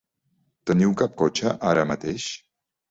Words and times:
Teniu 0.71 0.95
cap 1.03 1.15
cotxe 1.23 1.55
ara 1.75 1.87
mateix? 1.95 2.29